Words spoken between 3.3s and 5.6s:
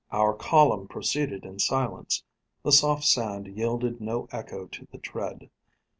yielded no echo to the tread.